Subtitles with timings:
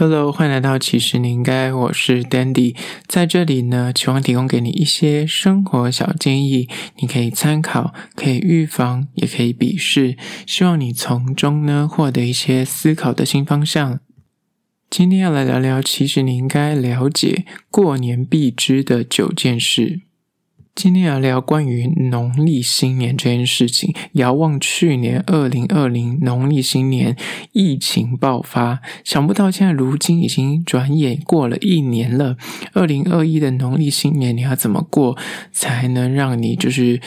[0.00, 2.76] Hello，欢迎来到其实你应该，我是 Dandy，
[3.08, 6.68] 在这里呢，希望提供给你一些生活小建议，
[7.00, 10.16] 你可以参考，可以预防，也可以鄙视，
[10.46, 13.98] 希望你从中呢获得一些思考的新方向。
[14.88, 20.02] 今天要来聊聊，其实你应该了解过年必知的九件事。
[20.78, 23.92] 今天要聊关于农历新年这件事情。
[24.12, 27.16] 遥望去年二零二零农历新年，
[27.50, 32.36] 疫情爆发，想不到现在如今已经转眼过了一年了。
[32.74, 35.18] 二零二一的农历新年，你要怎么过
[35.50, 37.00] 才能让你就是？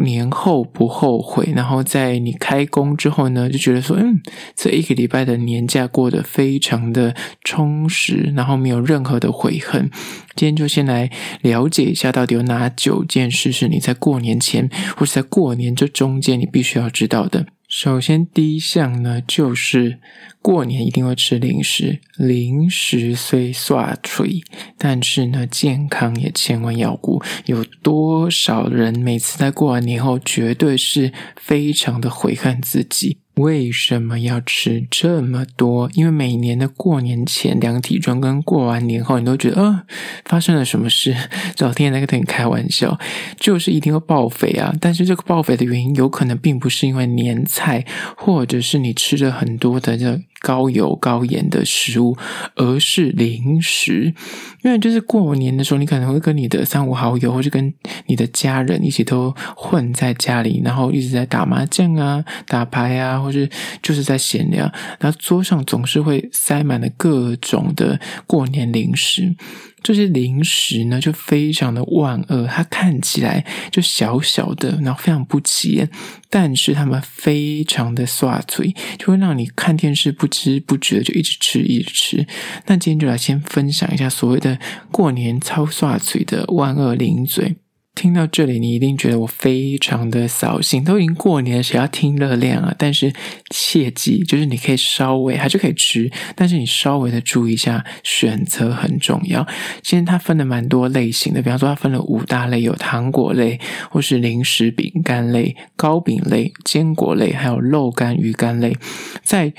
[0.00, 4.20] 年后不后悔，然后在你开工之后呢，就觉得说，嗯，
[4.54, 7.14] 这一个礼拜的年假过得非常的
[7.44, 9.90] 充实，然后没有任何的悔恨。
[10.34, 11.10] 今天就先来
[11.42, 17.46] 了解一下，到底有哪九件事是你在过年前或是在过年这中间你必须要知道的。
[17.70, 20.00] 首先，第一项呢，就是
[20.42, 22.00] 过年一定会吃零食。
[22.18, 24.42] 零食虽煞嘴，
[24.76, 27.22] 但是呢，健康也千万要顾。
[27.46, 33.18] 有多少人每次在过完年后，绝对是非常的悔恨自己。
[33.40, 35.90] 为什么要吃这么多？
[35.94, 39.82] 因为每年的过年前量体重跟过完年后，你都觉得，呃，
[40.24, 41.16] 发生了什么事？
[41.58, 42.98] 老天爷在跟你开玩笑，
[43.38, 44.74] 就是一定会爆肥啊！
[44.80, 47.84] 但是这个爆肥的原因，有可能并不是因为年菜，
[48.16, 50.20] 或者是你吃了很多的这。
[50.40, 52.16] 高油高盐的食物，
[52.56, 54.14] 而是零食。
[54.62, 57.72] 因为就是过年的时候，你可能会跟你的三五好友，或者跟
[58.06, 63.48] 你的家人一起都混在家里，然后一直在打麻将啊、打牌啊，或是
[63.82, 64.70] 就是在闲聊。
[64.98, 69.34] 然后桌上总是会塞满了各种的过年零食。
[69.82, 75.90] 这些零食呢，就非常的万恶，它看起来就小小的，然后非常不起眼，
[76.28, 82.26] 但是它们非常的刷嘴，就会让你看电视不知不觉就一直吃一直吃。
[82.66, 84.58] 那今天就来先分享一下所谓的
[84.90, 87.56] 过年超刷嘴的万恶零嘴。
[88.00, 90.82] 听到这里，你一定觉得我非常的扫兴。
[90.82, 92.74] 都已经过年了，谁要听热量啊？
[92.78, 93.12] 但是
[93.50, 99.46] 切记，就是你可以稍微还是可以吃，但是你稍微的注意一下，选择很重要。
[99.82, 103.60] 其实它分了蛮多类型的，比方说它分了五大类，有糖果类，
[103.90, 108.74] 或是零食饼干类、糕饼类、坚果类，还有肉干、鱼干类。
[109.22, 109.52] 在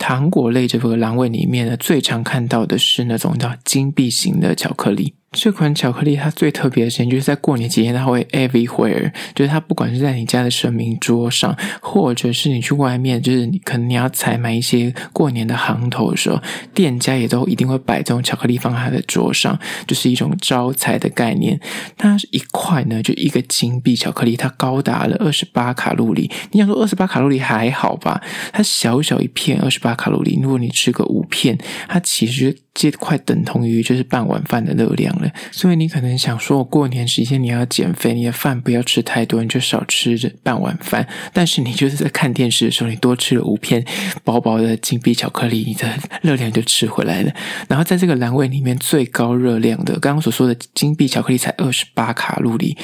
[0.00, 5.14] 糖果类这个栏位里面呢，最常看到的是那种叫金币型的巧克力。
[5.34, 16.40] 这款巧克力它最特别的事情就是在过年期间，它会 everywhere，就是它不管是在你家的神明桌上，或者是你去外面，就是你可能你要采买一些过年的行头的时候，
[16.72, 21.60] 店家也都一定会摆这种巧克力放在他的桌上，就是一种招财的概念。
[21.98, 26.30] 它是一块呢，就一个金币巧克力，它高达了二十八卡路里。
[26.52, 28.22] 你想说二十八卡路里还好吧？
[28.52, 31.58] 它小小一片二十八卡路里，如果你吃个五片，
[31.88, 35.30] 它其实就快等同于就是半碗饭的热量了。
[35.52, 41.06] 所以你可能想说，我过年时间你要减肥，你的饭不要吃太多，你就少吃半碗饭。
[41.32, 43.84] 但是你就是在看电视的时候，你多吃了五片
[44.24, 45.88] 薄薄的金币巧克力，你的
[46.22, 47.32] 热量就吃回来了。
[47.68, 52.76] 然后在这个栏位里面最高热量的，刚刚所说的金币巧克力才二十八卡路里，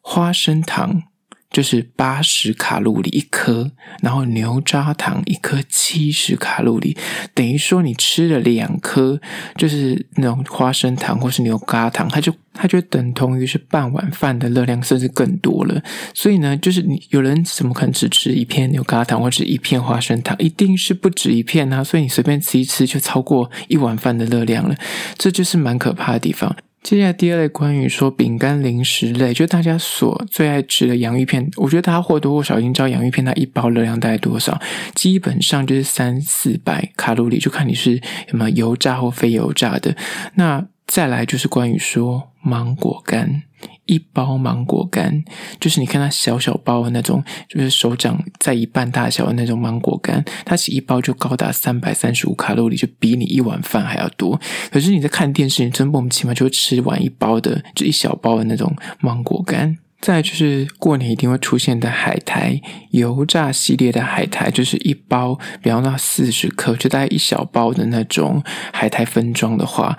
[0.00, 1.02] 花生糖。
[1.50, 3.70] 就是八十卡路里一颗，
[4.02, 6.96] 然后牛轧糖一颗七十卡路里，
[7.34, 9.20] 等于说你吃了两颗，
[9.56, 15.82] 就是那种花生糖或是牛轧糖，它就它就等同于是半碗饭的热量，甚至更多了。
[16.14, 20.36] 所以呢，就是你有人怎么可能只吃一片牛轧糖或者一片花生糖？
[20.38, 21.82] 一定是不止一片啊！
[21.82, 24.76] 所以你随便吃一吃，就超过一碗饭的热量了。
[25.16, 26.54] 这就是蛮可怕的地方。
[26.88, 34.58] 接下来第二类关于说饼干零食类，就大家所最爱吃的洋芋片，我觉得大家或多或少已经知道洋芋片它一包热量大概多少，
[34.94, 39.94] 基本上就是三四百卡路里，就看你是什么油炸或非油炸的。
[40.36, 43.42] 那再来就是关于说芒果干，
[43.88, 45.24] 一包芒果干
[45.58, 54.38] 就是你看它小小包的那种，就是手掌在一半大小的那种芒果干，它是一包就高达三百三十五卡路里，就比你一碗饭还要多。
[54.70, 59.78] 可是你在看电视，你真莫名其妙就会吃完一包的，就一小包的那种芒果干。
[60.00, 62.60] 再就是过年一定会出现的海苔，
[62.90, 68.40] 油炸系列的海苔，就是一包，比方说四十克，就大概一小包的那种
[68.72, 69.98] 海苔分装的话。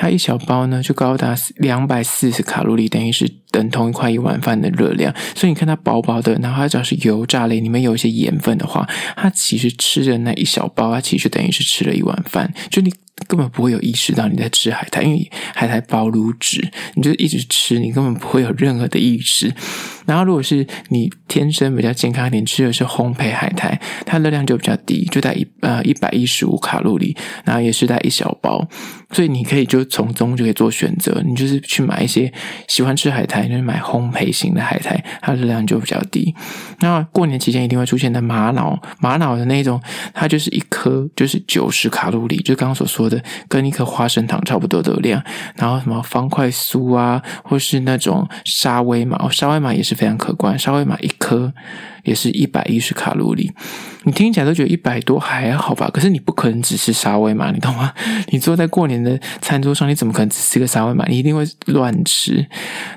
[0.00, 5.14] 它一小包呢，就高达两百四十卡路里，等于是等同一块一碗饭的热量。
[5.34, 12.52] 所以你看它薄薄的，然后它只要是油炸类，里面有一些盐分的话，它其实吃的那一小包，它其实等于是吃了一碗饭。
[12.70, 12.92] 就你。
[13.28, 19.52] 根本不会有意识到你在吃海苔，因为海苔薄如纸，你就一直吃，你根本不会有任何的意识。
[20.06, 27.14] 然后，如果是你天生比较健康一点，吃的是烘焙海苔，它热量就比较低，就在一呃一百一十五卡路里，
[27.44, 28.66] 然后也是在一小包，
[29.12, 32.32] 所以你可以就从中就可以做选择，你就是去买一些
[32.68, 36.34] 喜欢吃海苔，就是买烘焙型的海苔，它热量就比较低。
[36.80, 39.80] 那过年期间一定会出现的玛瑙，玛瑙的那种，
[40.12, 45.22] 它就是一颗就是九十卡路里，就刚刚所说的，跟一颗花生糖差不多的量。
[45.54, 49.94] 然后什么方块酥啊，或是那种沙威玛，沙威玛也是。
[50.00, 51.52] 非常可观，沙威玛一颗
[52.04, 53.52] 也是一百一十卡路里，
[54.04, 55.90] 你听起来都觉得一百多还好吧？
[55.92, 57.92] 可是你不可能只吃沙威玛，你懂吗？
[58.32, 61.04] 你坐在过年的餐桌上，你怎么可能只吃个沙威玛？
[61.06, 62.46] 你一定会乱吃。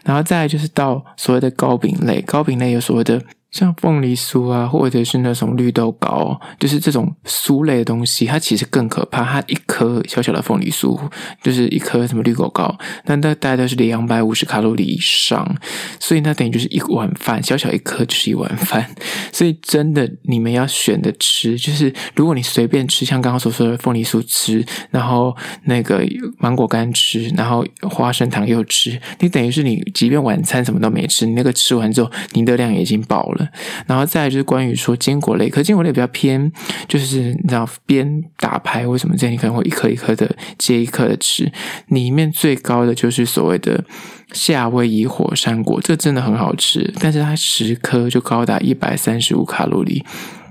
[0.03, 3.21] 然后再来就是到所谓的糕饼类，糕饼类有所谓的。
[3.53, 9.23] 像凤梨酥啊，或者是那种绿豆糕，就是这种酥类的东西，它其实更可怕。
[9.23, 10.99] 它一颗小小的凤梨酥，
[11.43, 15.55] 就是一颗什么绿豆糕，那那大概都是两百五十卡路里以上，
[15.99, 18.89] 所以那等于就是一碗饭，小小一颗就是一碗饭。
[19.31, 25.35] 所以真的，你们要选的吃，就是如果你随便吃，像刚刚所说的凤梨酥吃，然后
[25.65, 26.03] 那个
[26.39, 33.42] 芒果干吃，然后花生糖又吃，你等于是你即便晚餐什么都没吃，你那个吃完之后，你的量已经饱了。
[33.87, 36.51] 然后再就是关于说坚果类，可坚果类比较偏，
[36.87, 41.51] 就是你知道边打牌为什么这样，你可能会一颗一颗的接一颗的吃。
[41.87, 43.83] 里面最高的就是所谓的
[44.31, 50.05] 夏威夷火山果，这真的很好吃，但是它十颗就高达一百三十五卡路里。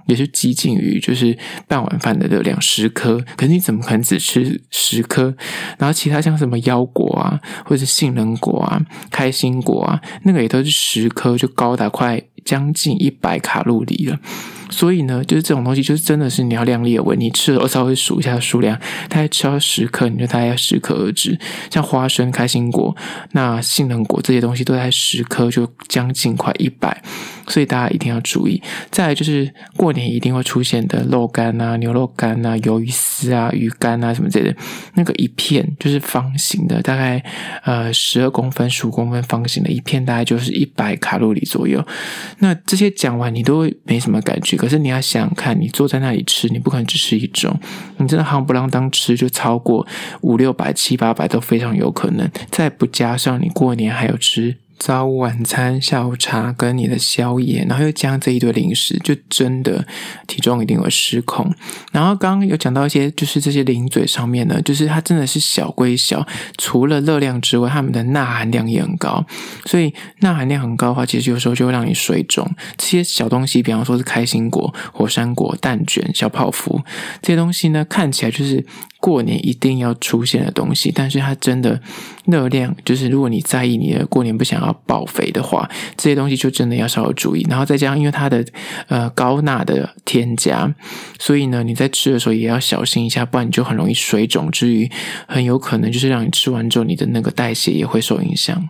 [0.07, 1.39] 也是接近于就是
[1.69, 5.33] 半碗饭的热量十颗，可是你怎么可能只吃十颗？
[5.79, 14.19] 然后其他像什么腰果啊，或者是杏仁果啊、开心果啊，那个也都是十颗就高达快将近一百卡路里了。
[14.71, 17.15] 所以呢，就是这种东西，就是真的是你要量力而为。
[17.15, 18.75] 你吃了，我稍微数一下数量，
[19.07, 21.39] 大概吃到十颗，你就大概要适可而止。
[21.71, 22.97] 像花生、开心果、
[23.33, 27.03] 那杏仁果这些东西，都在十颗就将近快一百。
[27.49, 28.63] 所以大家一定要注意。
[28.91, 34.57] 再来就是过年一定会出现的肉干啊、牛肉干啊、鱿鱼丝啊、鱼干啊什么之类的，
[34.95, 37.23] 那个一片就是方形的，大概
[37.65, 41.85] 呃十二公分、十五公分方形的一片，大概就是一百卡路里左右。
[42.43, 47.57] 那这些讲完你都会没什么感觉，可是你要想想看，你坐在那里吃，你不可能只吃一种，
[47.99, 49.87] 你真的夯不啷当吃就超过
[50.23, 52.29] 五六百、七八百都非常有可能。
[52.51, 54.57] 再不加上你过年还有吃。
[54.85, 59.87] 早午晚餐、下午茶跟你的宵夜，然后又加这一堆零食，就真的
[60.27, 61.55] 体重一定会失控。
[61.93, 66.27] 然后刚刚有讲到一些，就是这些零嘴上面呢，就是它真的是小归小，
[66.59, 69.25] 除了热量之外，它们的钠含量也很高。
[69.67, 72.51] 所以钠含量很高的话，其实有时候就会让你水肿。
[72.77, 76.83] 这些小东西，比方说是开心果、火山果、蛋卷、小泡芙
[77.21, 78.67] 这些东西呢，看起来就是。
[79.03, 81.83] 过年一定要出现的东西，但是它真的
[82.27, 87.45] 热量，就是如果你在意你的过年不想要爆肥的话，这些东西就真的要稍微注意。
[87.51, 88.47] 然后再加上，因为它的
[88.87, 90.73] 呃高钠的添加，
[91.19, 94.89] 所以呢你在吃的时候也要小心一下，不然你就很容易水肿至于，
[95.27, 98.69] 很有可能就是让你吃完之后你的那个代谢也会受影响。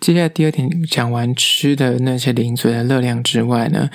[0.00, 3.88] 接下来第二点讲完吃的那些零嘴的热量之外呢，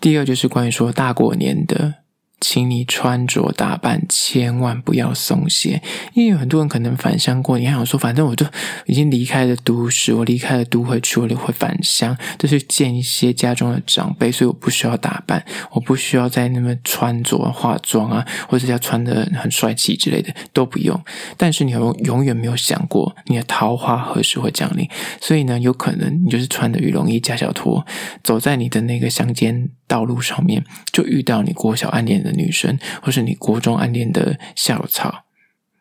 [0.00, 1.94] 第二就是关于说大过年的。
[2.40, 5.82] 请你穿着打扮千万不要松懈，
[6.14, 8.46] 因为有很多人可能返乡过你，还想说，反正我都
[8.86, 20.98] 已经离开了都市，我离开了都会区，我就会返乡，就是见一些家中的长辈，所以我不需要打扮，我不需要在那边穿着化妆啊，或者要穿得很帅气之类的都不用。
[21.36, 24.88] 但是你永永远没有想过，你的桃花何时会降临？
[25.20, 27.84] 所以呢，有可能你就是穿着羽绒衣、夹小拖，
[28.22, 32.38] 走在你的那个乡间道路上面，就遇到你过小暗恋的。
[32.38, 35.24] 女生，或是你国中暗恋的校草，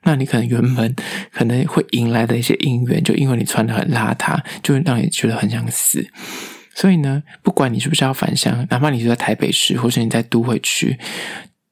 [0.03, 0.95] 那你可能原本
[1.31, 6.09] 可能会迎来的一些姻缘，就因为你穿的很邋遢，就会让你觉得很想死。
[6.73, 10.97] 所以呢，不管你是不是要返乡，哪怕你是在台北市，或是你在都会区，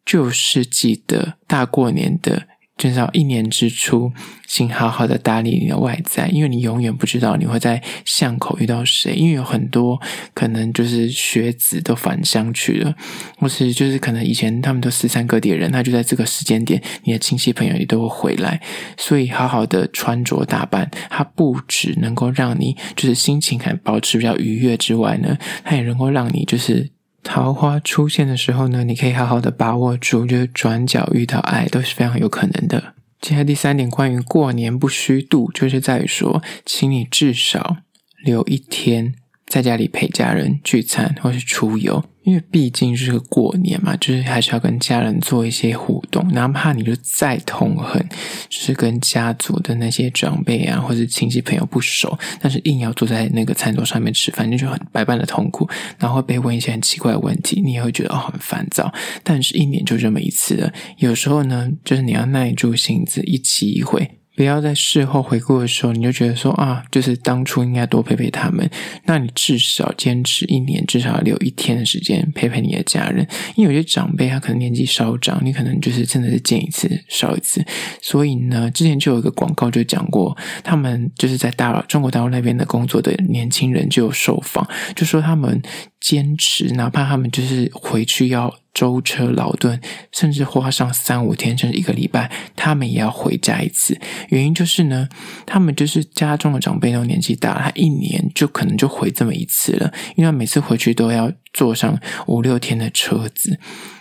[0.05, 2.47] 就是记得大过年的。
[2.77, 4.11] 至少一年之初，
[4.45, 9.13] 请好好的打理你的外在，因为你永远不知道你会在巷口遇到谁。
[9.15, 9.99] 因为有很多
[10.33, 12.93] 可能就是学子都返乡去了，
[13.37, 18.61] 或是就是可能以前他们都四散各地的人，他就在这个时间点，你的亲戚朋友也都会回来。
[18.97, 26.89] 所以好好的穿着打扮，它不只能够让你就是心情还保持比较愉悦之外呢，它也能够让你就是。
[27.35, 32.93] 桃花出现的时候呢，你可以好好的把握住，就是转角遇到爱都是非常有可能的。
[33.19, 37.75] 接下来第三点，关于过年不虚度，就是在于说，请你至少
[38.23, 39.15] 留一天。
[39.47, 46.27] 在家里陪家人聚餐，或是出游，因为毕竟是个过年嘛，就是还是要跟家人做一些互动。
[46.33, 48.03] 哪怕你就再痛恨，
[48.49, 58.91] 就是跟家族的那些长辈啊，或者亲戚朋友不熟，但是硬要坐在那个餐桌上面吃饭，那就很百般的痛苦，然后被问一些很奇怪的问题，你也会觉得哦很烦躁。
[59.23, 64.19] 但是一年就这么一次了，有时候呢，就是你要耐住性子，一期一会。
[64.35, 68.69] 不要在事后回顾的时候，你就觉得说啊，就是当初应该多陪陪他们。
[69.05, 73.25] 那你至少坚持一年，至少留一天的时间陪陪你的家人。
[73.55, 77.63] 因为有些长辈他可能年纪稍长，你可能就是真的是见一次少一次。
[78.01, 85.61] 所以呢，之前就有一个广告就讲过，他们就是在大陆中国大陆那边的工作的年轻人就有受访，就说他们
[86.01, 88.53] 坚持，哪怕他们就是回去要。
[88.75, 93.99] 舟车劳顿，甚至花上三五天甚至一个礼拜，他们也要回家一次。
[94.29, 95.07] 原因就是呢，
[95.47, 103.57] 他们就是家中的长辈都年纪大了，他一年就可能就回这么一次了，因为他每次回去都要坐上五六天的车子。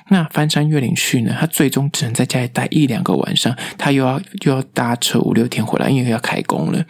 [0.08, 6.84] 那翻山越岭去呢，他最终只能在家里待一两个晚上，他又要又要搭车五六天回来，因为要开工了。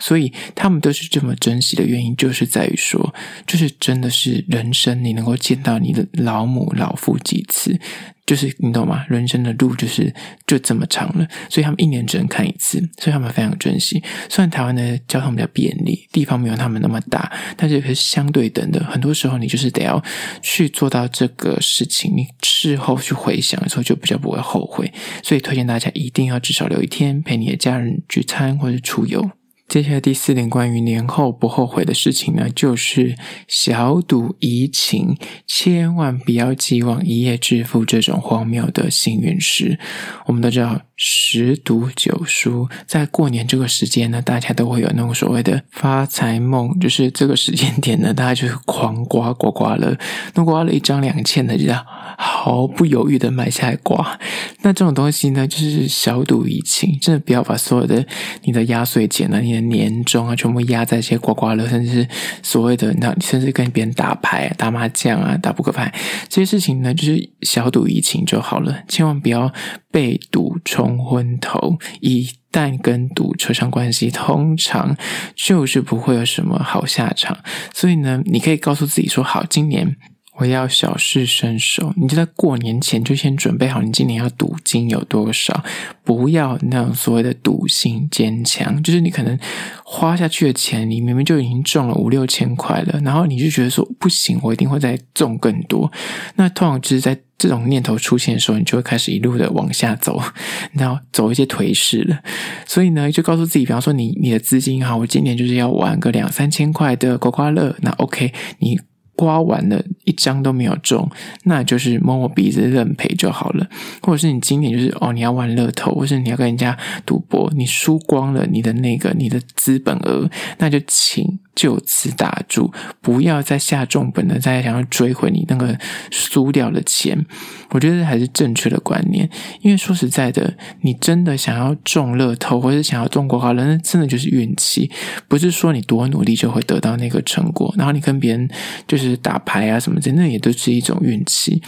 [0.00, 3.14] 所以他们都是这么珍惜的原因，就是在于说，
[3.46, 7.78] 就是真的是人生你能够见到你的老母老父几次，
[8.26, 9.04] 就是你懂吗？
[9.08, 10.14] 人生的路就是
[10.46, 14.02] 就这么长了，所以他们一年只能看一次，所以他们非常珍惜。
[14.28, 18.82] 虽然台湾的交通比较便利，地方没有他们那么大，但是也是相对等的。
[18.84, 20.02] 很多时候你就是得要
[20.42, 24.92] 去做到这个事情，你事后去回想的时候就比较不会后悔。
[25.22, 29.30] 所以推荐大家一定要至少留一天陪你的家人聚餐或者出游。
[29.66, 33.16] 接下来第四点关于年后不后悔的事情呢，就是
[33.48, 35.16] 小赌怡情，
[35.46, 39.78] 千万不要寄望一夜致富这种荒谬的幸运事。
[40.26, 49.96] 我们都知道，十赌九输，在过年这个时间呢，大家都会有那种所谓的发财梦，就是这个时间点呢，大家就是狂刮刮刮乐，
[50.34, 51.84] 那刮了一张两千的，就这样
[52.16, 54.18] 毫不犹豫的买下来刮。
[54.62, 58.06] 那这种东西呢，就是小赌怡情，真的不要把所有的
[58.42, 62.08] 你的压岁钱啊，你的年终啊，全部压在这些刮刮乐，甚至是
[62.42, 65.92] 所谓的那，甚至跟别人打牌、打麻将啊、打扑克牌
[66.28, 69.52] 这些事情呢，就是小赌怡情就好了，千万不要
[69.90, 71.78] 被赌冲 冲昏头。
[72.00, 74.96] 一旦跟赌扯上关系，通常
[75.34, 77.38] 就是不会有什么好下场。
[77.72, 79.96] 所以呢，你可以告诉自己说：好，今年。
[80.36, 85.64] 我要小试身手，你就在过年前就先准备好，你今年要赌金有多少？
[86.02, 89.38] 不要那种所谓的赌性坚强，就是你可能
[89.84, 95.90] 花下去的钱，你明明就已经中了五六千块了，然后你就觉得说不行，我一定会再中更多。
[96.34, 100.20] 那通常就是在这种念头出现的时候，你就会开始一路的往下走，
[100.74, 102.18] 然后走一些颓势了。
[102.66, 108.80] 所以呢，就告诉自己，比方说你你的资金哈，我今年就是要玩个两三千块的刮刮乐，那 OK，你。
[109.16, 111.08] 刮完了一张都没有中，
[111.44, 113.68] 那就是摸摸鼻子认赔就好了。
[114.02, 120.28] 或者是你今年就是哦，你要玩乐透，或是你要跟人家赌博，你输光了你的那个你的资本额，
[120.58, 121.38] 那就请。
[121.54, 125.78] 就此打住，不要再下重本了，再想要追回你那个
[126.10, 127.24] 输掉的钱。
[127.70, 129.28] 我觉得还是正确的观念，
[129.60, 134.90] 因为说实在的，你真的想要中乐透，或者想要中国好人，那真的就是运气，
[135.28, 137.74] 不是说你多努力就会得到那个成果。
[137.76, 138.48] 然后你跟别人
[138.86, 141.62] 就是打牌啊什么的，那也都是一种运气。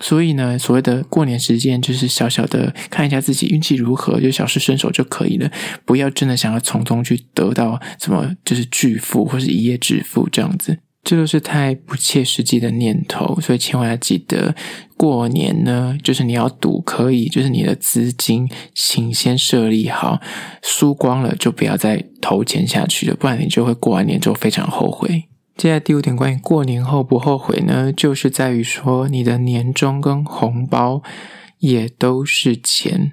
[0.00, 5.48] 所以呢，所谓的过年时间，就是小小的看一下自己运气如何，就小试身手就可以了，
[5.84, 9.31] 不要真的想要从中去得到什么，就是巨富。
[9.32, 14.54] 或是一夜致富这样子，这都是太不切实际的念头，所以千万要记得，
[14.96, 20.20] 过年呢，就是你要赌可以，就是你的资金，请先设立好，
[20.62, 25.24] 输光了就不要再投钱下去了，不然你就会过完年之后非常后悔。
[25.56, 31.02] 接下来第五点，关于过年后不后悔呢，就是在于说你的年终跟红包
[31.58, 33.12] 也都是钱。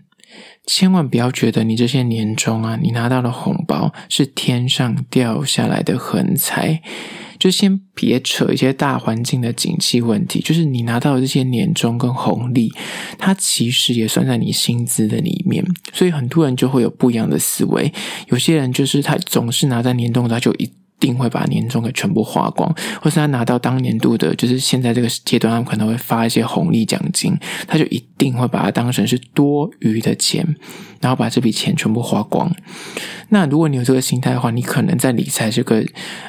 [0.72, 6.84] 千万不要觉得你这些年终啊，你拿到的红包是天上掉下来的横财，
[7.40, 10.40] 就先别扯一些大环境的景气问题。
[10.40, 12.72] 就是你拿到的这些年终跟红利，
[13.18, 17.92] 它其实也算在你薪资的里面，所以很多人就会有不一样的思维。
[18.28, 20.72] 有些人就是他总是拿在年终，他就一。
[21.00, 22.70] 定会把年终给全部花光，
[23.02, 27.34] 或是他拿到当年度的，就是现在这个阶段，他们可能会发一些红利奖金，
[27.70, 30.46] 他就一定会把它当成是多余的钱，
[31.02, 32.54] 然后把这笔钱全部花光。
[33.30, 35.84] 那如果你有这个心态的话，你可能在理财这个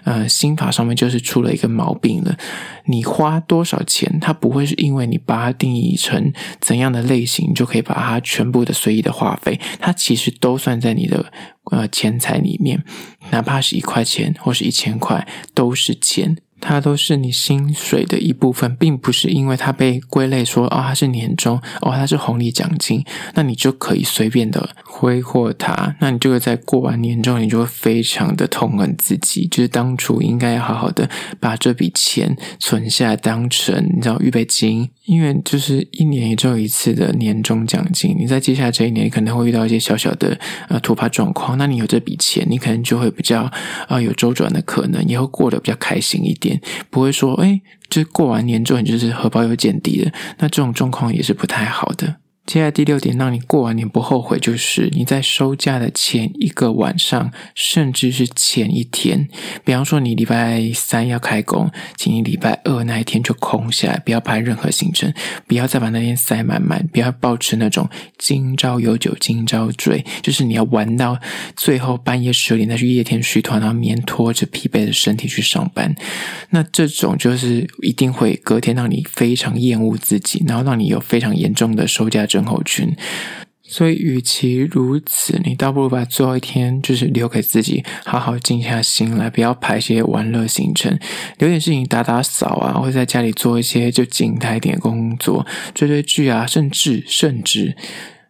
[0.05, 2.39] 呃心法上面就是出了一个毛病了。
[2.87, 11.33] 你花多少钱，它不会是因为你把它定义成怎样的类型，就可以把它全部的随意的花费，它其实都算在你的
[11.73, 12.85] 呃钱财里面。
[13.31, 16.37] 哪怕是一块钱或是一千块，都是钱。
[16.61, 25.97] 它都是你薪水的一部分，并不是因为它被归类说哦，它是年终哦，它是红利奖金，那你就可以随便的挥霍它。
[26.01, 31.09] 那你就会在过完年终，你就会非常的痛恨自己，就是当初应该要好好的
[31.41, 38.15] 把这笔钱存下，当成你知道预备金，因为就是一年也只有一次的年终奖金。
[38.17, 40.39] 你在接下来这一年，可能会遇到一些小小的
[40.69, 43.51] 呃突发状况，那你有这笔钱，你可能就会比较
[43.89, 46.61] 啊、有周转的可能，也会过得比较开心一点。
[46.91, 52.19] 不会说，哎，这过完年之后你就是荷包又见底了，那这种状况也是不太好的。
[52.47, 59.29] 接下来第六点，让你过完年不后悔，就是你在收假的前一个晚上，甚至是前一天。
[59.65, 65.13] 比方说，你礼拜三要开工，请你礼拜二那一天就空下来，不要排任何行程，
[65.47, 71.17] 不要再把那天塞满满，不要保持那种今朝有酒今朝醉，就是你要玩到
[71.55, 75.95] 最后半夜十二点再去夜店续团，然后棉拖着疲惫的身体去上班。
[76.51, 82.41] 那这种就是一定会隔天让你非常厌恶自己，然后让你有非常严重的收假症。
[82.51, 82.97] 候群，
[83.63, 90.99] 所以与其如此，你倒不如把最后一天就是留给自己，好好静下心来，不要排些玩乐行程，
[91.39, 97.77] 留点事情打打扫啊，或者在家里做一些就静态点工作，追追剧啊，甚至甚至。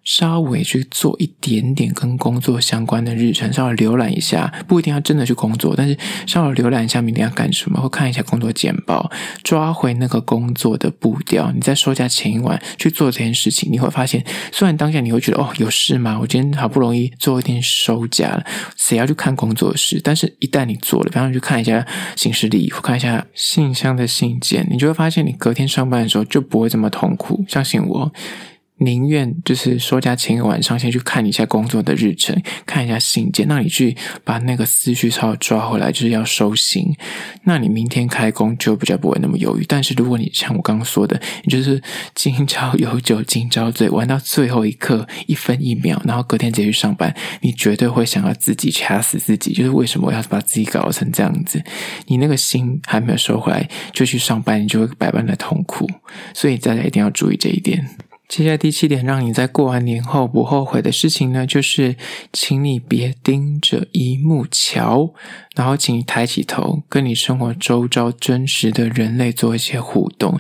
[0.05, 9.11] 稍微去做一点点跟工作相关的日程，稍微浏览一下，不一定要真的去工作，但是稍微浏览一下明天要干什么，或看一下工作简报，
[9.43, 11.53] 抓回那个工作的步调。
[11.53, 16.19] 你在收假前一晚去做这件事情，你会发现，虽然当下你会觉得哦，有事吗？
[16.21, 18.45] 我今天好不容易做一天收假了，
[18.77, 20.01] 谁要去看工作室？
[20.03, 27.45] 但是一旦你做了，比方说去看一下行事历，或看一下信箱的信件，你就会发现，你隔天上班的时候就不会这么痛苦。
[27.49, 28.13] 相信我。
[28.81, 36.95] 宁愿就是收假前一个晚上先去看一下工作的日程，看一下信件，那你去把那个思绪稍微抓回来，就是要收心。
[37.45, 39.65] 那你明天开工就比较不会那么犹豫。
[39.69, 41.83] 但是如果你像我刚刚说的，你就是
[42.15, 49.53] 今朝有酒今朝醉，玩到最后一刻一分一秒，然后隔天直接去上班，你绝对会想要自己掐死自己。
[49.53, 51.63] 就是为什么我要把自己搞成这样子？
[52.07, 55.87] 你那个心还没有收回来就去上班，你就会百般的痛苦。
[56.33, 57.87] 所以大家一定要注意这一点。
[58.31, 61.97] 接下来第七点，让你在过完年后不后悔的事情呢，就是
[62.33, 65.13] 请你别盯着一木桥，
[65.57, 70.39] 然后请你抬起头，跟你生活周遭真实的人类做一些互动。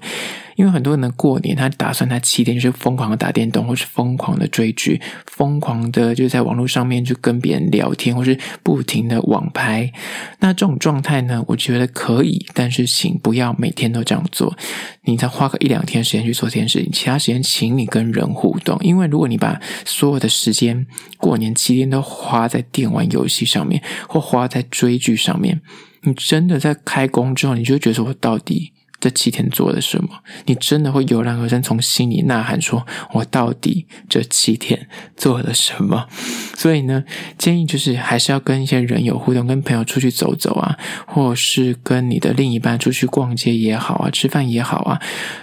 [0.57, 9.93] 因为很多人呢，过年他打算他七天就是疯狂的打电动，或是疯狂的追剧，疯狂的就在网络上面就跟别人聊天，或是不停的网拍。
[10.41, 14.57] 那这种状态呢，我觉得可以，但是请不要每天都这样做。
[15.03, 18.79] 你再花个一两天时间去做这件事情，其他时间请你跟人互动。
[18.83, 20.87] 因为如果你把所有的时间
[21.17, 25.61] 过年七天都花在电玩游戏上面，或花在追剧上面，
[26.03, 28.73] 你真的在开工之后，你就会觉得说我到底。
[29.01, 30.11] 这七天做了什么？
[30.45, 34.87] 你真的会油然而生，从心里呐喊说：“我到底这七天
[35.17, 36.07] 做了什么？”
[36.55, 37.03] 所以呢，
[37.39, 45.01] 建议就是还是要跟一些人有互动，跟朋友出去走走啊，或是跟你的另一半出去逛街也好啊，吃饭也好啊，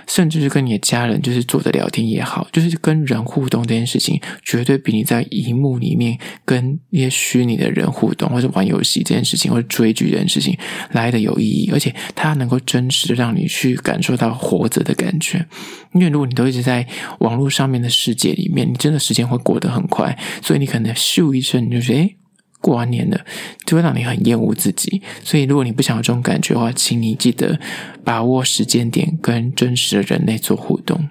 [0.07, 10.55] 甚至是跟你的家人就是坐着聊天也好，就是跟人互动这件事情，绝对比你在荧幕里面跟一些虚拟的人互动，或者玩游戏这件事情，或者追剧这件事情
[10.91, 13.46] 来得有意义，而且它能够真实的让你。
[13.47, 15.45] 去感受到活着的感觉，
[15.93, 16.87] 因为如果你都一直在
[17.19, 22.17] 网络上面的世界里面，你真的时间会过得很快，所以你可能咻一声你就觉得，诶，
[22.59, 23.25] 过完年了，
[23.65, 25.01] 就会让你很厌恶自己。
[25.23, 27.59] 所以如果你不想要这种感觉的话，请你记得
[28.03, 31.09] 把握时间点，跟真实的人类做互动。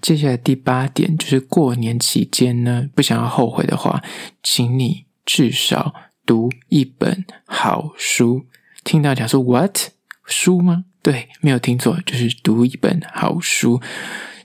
[0.00, 4.02] 接下来第八点就是过年期间呢，不想要后悔的话，
[4.42, 8.46] 请你至少读一本好书。
[8.82, 9.76] 听到讲说 what
[10.26, 10.86] 书吗？
[11.02, 13.80] 对，没有听错，就是读一本好书。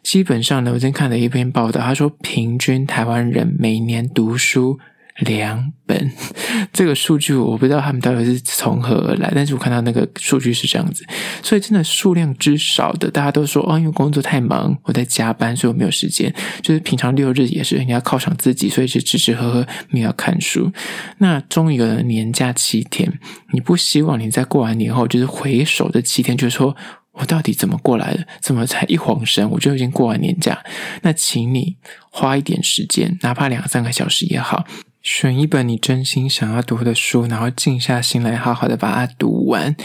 [0.01, 4.79] 基本上呢，我今天看了一篇报道，他说平均台湾人每年读书
[5.19, 6.11] 两本。
[6.73, 11.05] 这个数据我不知道他们到底是从何而来，但是我看到那个数据是这样子，
[11.41, 16.33] 所以真的数量之少的，大家都说哦，因为工作太忙，我在加班，所以我没有时间。
[16.61, 20.71] 就是平常六日也是你要犒赏自己，所以是吃吃喝喝，没有看书。
[21.19, 23.19] 那终于有了年假七天，
[23.53, 26.75] 你不希望你在过完年后，就是回首这七天，就是说
[27.13, 28.25] 我到底怎么过来的？
[28.41, 30.61] 怎么才一晃神我就已经过完年假？
[31.03, 31.77] 那请你
[32.09, 34.65] 花一点时间，哪怕两三个小时也好。
[35.05, 39.75] 选一本你真心想要读的书，然后静下心来，好好的把它读完。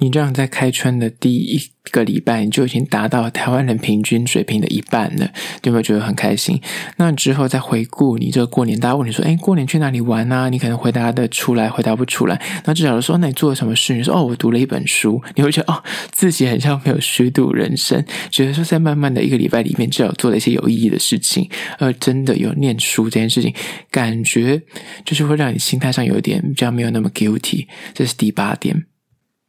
[0.00, 5.30] 你这样在开春的第一个礼拜，你就已经达到台湾人平均水平的一半了，
[5.62, 6.60] 有没有觉得很开心？
[6.96, 12.40] 那之后再回顾你这个过年，大家问你说：“哎，过年去哪里玩啊？”你可能回答的出来，回答不出来。
[12.64, 23.54] 那至少说：“那你做了什么事？”你说：“哦，我读了一本书。”你会觉得哦，自己很像没有虚度人生，觉得说在慢慢的一个礼拜里面，至少做了一些有意义的事情，而真的有念书这件事情，
[23.90, 24.60] 感觉
[25.04, 27.68] 就是会让你心态上有一点比较没有那么 guilty。
[27.94, 28.84] 这是第八点。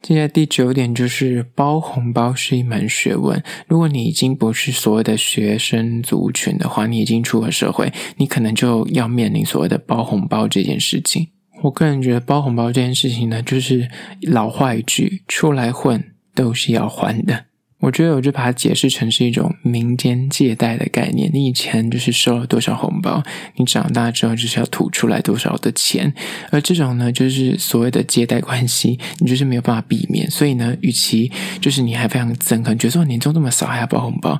[0.06, 3.42] 现在第九点就是包红包是一门学问。
[3.66, 11.26] 如果你已经不是所谓的学生族群的话，你已经出了社会，你可能就要面临所谓的包红包这件事情。
[11.60, 13.88] 我个人觉得包红包这件事情呢，就是
[14.22, 17.46] 老话一句，出来混都是要还的。
[17.86, 21.30] 我觉得我就把它解释成是一种民间借贷的概念。
[21.32, 23.22] 你以前就是收了多少红包，
[23.54, 26.12] 你长大之后就是要吐出来多少的钱。
[26.50, 30.28] 而这种呢，就是所谓的借贷关系，你就是没有办法避免。
[30.28, 34.36] 所以呢，与其就是你还非常憎恨，觉得说年终这么少还要包红包，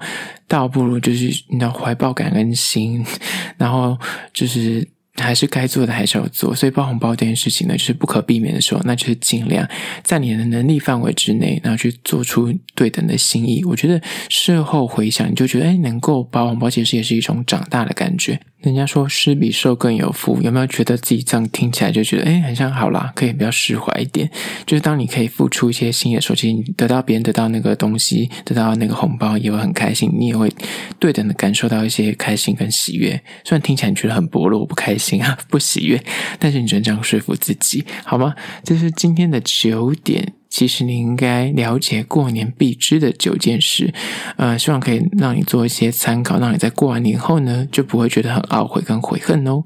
[0.49, 3.07] 倒不如就是你的怀抱感恩心，
[3.57, 3.97] 然后
[4.33, 4.89] 就是。
[5.17, 9.69] 还是该做的还是要做，所以包红包这件事情呢，就是不可避免的时候，那就是尽量
[10.03, 13.65] 在你的能力范围之内，然后去做出对等的心意。
[13.65, 18.41] 我觉得事后回想，你就觉得，哎，能够包红包，其实也是一种长大的感觉。
[18.67, 24.29] 人家说施比受更有福，有没有觉得自己这样听起来就觉得，哎，很像好啦，可以比较释怀一点。
[24.67, 30.53] 就是当你可以付出一些心的时候，其实你得到别人得到那个东西，得到那个红包，也会很开心，你也会
[30.99, 33.11] 对等的感受到一些开心跟喜悦。
[33.45, 36.03] 虽然听起来你觉得很薄弱，不开心啊， 不喜悦，
[36.41, 38.35] 但是你只能这样说服自己，好吗？
[38.65, 40.33] 这是今天的九点。
[40.49, 43.93] 其实你应该了解过年必知的九件事，
[44.37, 49.63] 呃，希望可以让你做一些参考，让你在过完年后呢，就不会觉得很懊悔跟悔恨哦。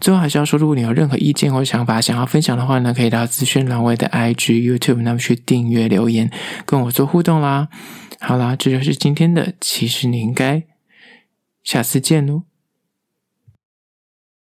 [0.00, 6.30] 最后还是要说，如果你有任何意见或想法想要分享的话呢，可以到资讯栏位的 IG、YouTube 那么去订阅留言，
[6.64, 7.68] 跟我做互动啦。
[8.20, 10.62] 好啦，这就是今天的，其实你应该
[11.62, 12.51] 下次见喽。